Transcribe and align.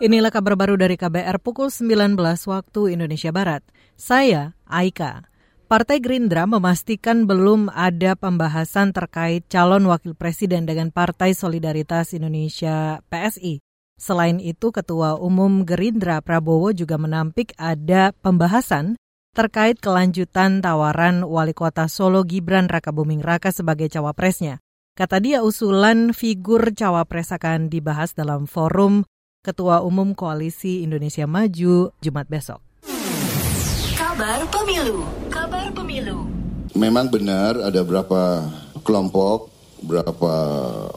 Inilah 0.00 0.32
kabar 0.32 0.56
baru 0.56 0.80
dari 0.80 0.96
KBR 0.96 1.44
pukul 1.44 1.68
19 1.68 2.16
waktu 2.48 2.80
Indonesia 2.96 3.28
Barat. 3.36 3.60
Saya, 4.00 4.56
Aika. 4.64 5.28
Partai 5.68 6.00
Gerindra 6.00 6.48
memastikan 6.48 7.28
belum 7.28 7.68
ada 7.68 8.16
pembahasan 8.16 8.96
terkait 8.96 9.44
calon 9.52 9.84
wakil 9.84 10.16
presiden 10.16 10.64
dengan 10.64 10.88
Partai 10.88 11.36
Solidaritas 11.36 12.16
Indonesia 12.16 13.04
PSI. 13.12 13.60
Selain 14.00 14.40
itu, 14.40 14.72
Ketua 14.72 15.20
Umum 15.20 15.68
Gerindra 15.68 16.24
Prabowo 16.24 16.72
juga 16.72 16.96
menampik 16.96 17.52
ada 17.60 18.16
pembahasan 18.24 18.96
terkait 19.36 19.84
kelanjutan 19.84 20.64
tawaran 20.64 21.28
Wali 21.28 21.52
Kota 21.52 21.92
Solo 21.92 22.24
Gibran 22.24 22.72
Raka 22.72 22.88
Buming 22.88 23.20
Raka 23.20 23.52
sebagai 23.52 23.92
cawapresnya. 23.92 24.64
Kata 24.96 25.20
dia 25.20 25.44
usulan 25.44 26.16
figur 26.16 26.72
cawapres 26.72 27.36
akan 27.36 27.68
dibahas 27.68 28.16
dalam 28.16 28.48
forum 28.48 29.04
Ketua 29.40 29.80
Umum 29.80 30.12
Koalisi 30.12 30.84
Indonesia 30.84 31.24
Maju 31.24 31.96
Jumat 32.04 32.28
besok. 32.28 32.60
Kabar 33.96 34.44
Pemilu, 34.52 35.00
Kabar 35.32 35.64
Pemilu. 35.72 36.28
Memang 36.76 37.08
benar 37.08 37.56
ada 37.56 37.80
berapa 37.80 38.44
kelompok, 38.84 39.48
berapa 39.80 40.32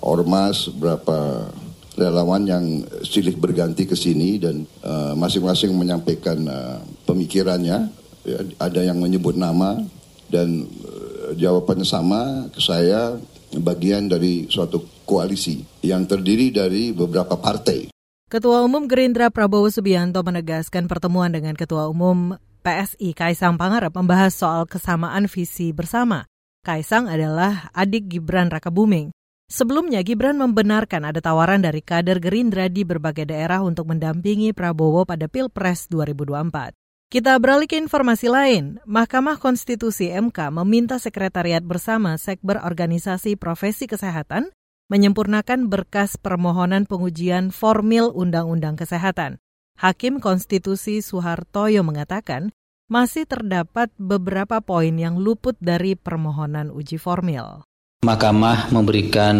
ormas, 0.03 0.67
berapa 0.75 1.47
relawan 1.95 2.43
yang 2.43 2.83
silih 3.07 3.39
berganti 3.39 3.87
ke 3.87 3.95
sini 3.95 4.35
dan 4.43 4.67
uh, 4.83 5.15
masing-masing 5.15 5.71
menyampaikan 5.71 6.43
uh, 6.43 6.83
pemikirannya. 7.07 7.87
Ya, 8.27 8.39
ada 8.59 8.83
yang 8.83 8.99
menyebut 8.99 9.39
nama 9.39 9.79
dan 10.27 10.67
uh, 10.83 11.31
jawabannya 11.39 11.87
sama 11.87 12.51
ke 12.51 12.59
saya 12.59 13.15
bagian 13.55 14.11
dari 14.11 14.51
suatu 14.51 14.83
koalisi 15.07 15.63
yang 15.79 16.03
terdiri 16.03 16.51
dari 16.51 16.91
beberapa 16.91 17.39
partai. 17.39 17.92
Ketua 18.33 18.65
Umum 18.65 18.89
Gerindra 18.89 19.29
Prabowo 19.29 19.69
Subianto 19.69 20.17
menegaskan 20.25 20.89
pertemuan 20.89 21.29
dengan 21.29 21.53
Ketua 21.53 21.85
Umum 21.85 22.33
PSI 22.65 23.13
Kaisang 23.13 23.61
Pangarep 23.61 23.93
membahas 23.93 24.33
soal 24.33 24.65
kesamaan 24.65 25.29
visi 25.29 25.69
bersama. 25.69 26.25
Kaisang 26.65 27.05
adalah 27.05 27.69
adik 27.77 28.09
Gibran 28.09 28.49
Raka 28.49 28.73
Buming. 28.73 29.13
Sebelumnya 29.53 30.01
Gibran 30.01 30.41
membenarkan 30.41 31.13
ada 31.13 31.21
tawaran 31.21 31.61
dari 31.61 31.85
kader 31.85 32.17
Gerindra 32.17 32.73
di 32.73 32.81
berbagai 32.81 33.29
daerah 33.29 33.61
untuk 33.61 33.93
mendampingi 33.93 34.49
Prabowo 34.49 35.05
pada 35.05 35.29
Pilpres 35.29 35.85
2024. 35.93 36.73
Kita 37.13 37.37
beralih 37.37 37.69
ke 37.69 37.77
informasi 37.77 38.33
lain. 38.33 38.81
Mahkamah 38.89 39.37
Konstitusi 39.37 40.09
MK 40.09 40.49
meminta 40.57 40.97
Sekretariat 40.97 41.61
Bersama 41.61 42.17
Sekber 42.17 42.65
Organisasi 42.65 43.37
Profesi 43.37 43.85
Kesehatan 43.85 44.49
menyempurnakan 44.91 45.71
berkas 45.71 46.19
permohonan 46.19 46.83
pengujian 46.87 47.51
formil 47.51 48.11
Undang-Undang 48.11 48.79
Kesehatan. 48.79 49.39
Hakim 49.79 50.21
Konstitusi 50.21 51.01
Soehartoyo 51.01 51.81
mengatakan 51.81 52.53
masih 52.91 53.25
terdapat 53.25 53.89
beberapa 53.97 54.61
poin 54.61 54.93
yang 54.93 55.17
luput 55.17 55.57
dari 55.57 55.97
permohonan 55.97 56.69
uji 56.69 57.01
formil. 57.01 57.65
Mahkamah 58.03 58.69
memberikan 58.69 59.35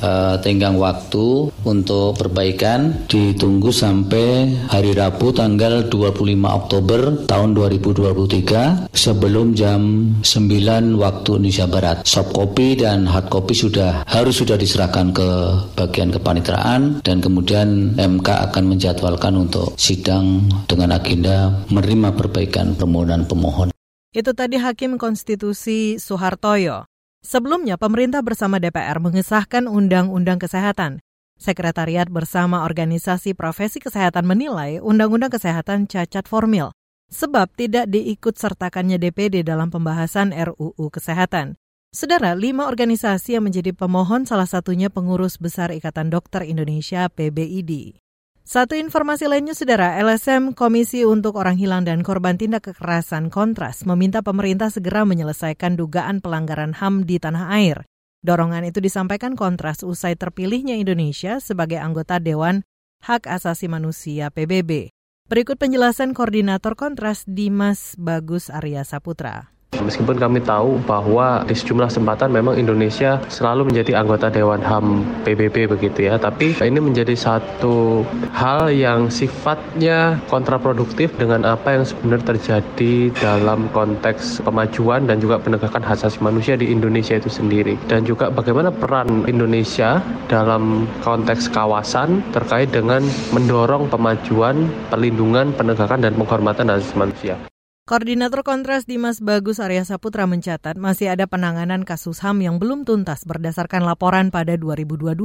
uh, 0.00 0.40
tenggang 0.40 0.80
waktu 0.80 1.52
untuk 1.62 2.16
perbaikan 2.16 3.04
ditunggu 3.04 3.68
sampai 3.68 4.56
hari 4.72 4.96
Rabu 4.96 5.30
tanggal 5.36 5.86
25 5.86 6.24
Oktober 6.48 7.00
tahun 7.28 7.52
2023 7.52 8.88
sebelum 8.90 9.52
jam 9.52 9.80
9 10.24 10.98
waktu 10.98 11.30
Indonesia 11.36 11.68
Barat. 11.68 11.96
Soft 12.08 12.32
copy 12.32 12.80
dan 12.80 13.04
hard 13.04 13.28
copy 13.28 13.52
sudah 13.52 14.02
harus 14.08 14.40
sudah 14.40 14.56
diserahkan 14.56 15.12
ke 15.12 15.28
bagian 15.76 16.08
kepanitraan 16.08 17.04
dan 17.04 17.20
kemudian 17.20 17.94
MK 17.94 18.28
akan 18.50 18.64
menjadwalkan 18.64 19.36
untuk 19.36 19.76
sidang 19.76 20.48
dengan 20.64 20.96
agenda 20.96 21.52
menerima 21.68 22.16
perbaikan 22.16 22.72
permohonan 22.72 23.28
pemohon. 23.28 23.68
Itu 24.08 24.32
tadi 24.32 24.56
Hakim 24.56 24.96
Konstitusi 24.96 26.00
Soehartoyo. 26.00 26.88
Sebelumnya, 27.28 27.76
pemerintah 27.76 28.24
bersama 28.24 28.56
DPR 28.56 29.04
mengesahkan 29.04 29.68
Undang-Undang 29.68 30.40
Kesehatan. 30.40 31.04
Sekretariat 31.36 32.08
bersama 32.08 32.64
Organisasi 32.64 33.36
Profesi 33.36 33.84
Kesehatan 33.84 34.24
menilai 34.24 34.80
Undang-Undang 34.80 35.36
Kesehatan 35.36 35.84
cacat 35.84 36.24
formil, 36.24 36.72
sebab 37.12 37.52
tidak 37.52 37.92
diikut 37.92 38.32
sertakannya 38.32 38.96
DPD 38.96 39.44
dalam 39.44 39.68
pembahasan 39.68 40.32
RUU 40.32 40.88
Kesehatan. 40.88 41.60
Saudara, 41.92 42.32
lima 42.32 42.64
organisasi 42.64 43.36
yang 43.36 43.44
menjadi 43.44 43.76
pemohon 43.76 44.24
salah 44.24 44.48
satunya 44.48 44.88
pengurus 44.88 45.36
besar 45.36 45.68
Ikatan 45.68 46.08
Dokter 46.08 46.48
Indonesia 46.48 47.12
PBID. 47.12 48.00
Satu 48.48 48.72
informasi 48.80 49.28
lainnya, 49.28 49.52
Saudara, 49.52 50.00
LSM 50.00 50.56
Komisi 50.56 51.04
untuk 51.04 51.36
Orang 51.36 51.60
Hilang 51.60 51.84
dan 51.84 52.00
Korban 52.00 52.40
Tindak 52.40 52.72
Kekerasan 52.72 53.28
Kontras 53.28 53.84
meminta 53.84 54.24
pemerintah 54.24 54.72
segera 54.72 55.04
menyelesaikan 55.04 55.76
dugaan 55.76 56.24
pelanggaran 56.24 56.72
HAM 56.72 57.04
di 57.04 57.20
tanah 57.20 57.52
air. 57.52 57.84
Dorongan 58.24 58.64
itu 58.64 58.80
disampaikan 58.80 59.36
Kontras 59.36 59.84
usai 59.84 60.16
terpilihnya 60.16 60.80
Indonesia 60.80 61.44
sebagai 61.44 61.76
anggota 61.76 62.16
Dewan 62.24 62.64
Hak 63.04 63.28
Asasi 63.28 63.68
Manusia 63.68 64.32
PBB. 64.32 64.96
Berikut 65.28 65.60
penjelasan 65.60 66.16
Koordinator 66.16 66.72
Kontras 66.72 67.28
Dimas 67.28 68.00
Bagus 68.00 68.48
Arya 68.48 68.80
Saputra. 68.80 69.57
Meskipun 69.88 70.20
kami 70.20 70.44
tahu 70.44 70.76
bahwa 70.84 71.40
di 71.48 71.56
sejumlah 71.56 71.88
kesempatan 71.88 72.28
memang 72.28 72.60
Indonesia 72.60 73.16
selalu 73.32 73.72
menjadi 73.72 74.04
anggota 74.04 74.28
Dewan 74.28 74.60
HAM 74.60 75.00
PBB 75.24 75.64
begitu 75.64 76.12
ya, 76.12 76.20
tapi 76.20 76.52
ini 76.60 76.76
menjadi 76.76 77.16
satu 77.16 78.04
hal 78.36 78.68
yang 78.68 79.08
sifatnya 79.08 80.20
kontraproduktif 80.28 81.08
dengan 81.16 81.48
apa 81.48 81.80
yang 81.80 81.84
sebenarnya 81.88 82.36
terjadi 82.36 82.94
dalam 83.16 83.64
konteks 83.72 84.44
pemajuan 84.44 85.08
dan 85.08 85.24
juga 85.24 85.40
penegakan 85.40 85.80
hak 85.80 86.04
asasi 86.04 86.20
manusia 86.20 86.60
di 86.60 86.68
Indonesia 86.68 87.16
itu 87.16 87.32
sendiri. 87.32 87.80
Dan 87.88 88.04
juga 88.04 88.28
bagaimana 88.28 88.68
peran 88.68 89.24
Indonesia 89.24 90.04
dalam 90.28 90.84
konteks 91.00 91.48
kawasan 91.48 92.20
terkait 92.36 92.68
dengan 92.68 93.00
mendorong 93.32 93.88
pemajuan, 93.88 94.68
perlindungan, 94.92 95.48
penegakan 95.56 96.04
dan 96.04 96.12
penghormatan 96.12 96.68
hak 96.68 96.84
asasi 96.84 96.96
manusia. 97.00 97.36
Koordinator 97.88 98.44
Kontras 98.44 98.84
Dimas 98.84 99.24
Bagus 99.24 99.56
Arya 99.56 99.80
Saputra 99.80 100.28
mencatat 100.28 100.76
masih 100.76 101.08
ada 101.08 101.24
penanganan 101.24 101.88
kasus 101.88 102.20
HAM 102.20 102.44
yang 102.44 102.60
belum 102.60 102.84
tuntas 102.84 103.24
berdasarkan 103.24 103.80
laporan 103.80 104.28
pada 104.28 104.60
2022. 104.60 105.16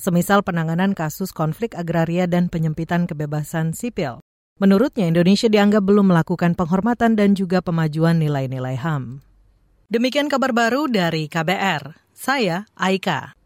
Semisal 0.00 0.40
penanganan 0.40 0.96
kasus 0.96 1.28
konflik 1.28 1.76
agraria 1.76 2.24
dan 2.24 2.48
penyempitan 2.48 3.04
kebebasan 3.04 3.76
sipil. 3.76 4.24
Menurutnya 4.56 5.12
Indonesia 5.12 5.52
dianggap 5.52 5.84
belum 5.84 6.08
melakukan 6.08 6.56
penghormatan 6.56 7.20
dan 7.20 7.36
juga 7.36 7.60
pemajuan 7.60 8.16
nilai-nilai 8.16 8.80
HAM. 8.80 9.20
Demikian 9.92 10.32
kabar 10.32 10.56
baru 10.56 10.88
dari 10.88 11.28
KBR. 11.28 12.00
Saya 12.16 12.64
Aika. 12.80 13.36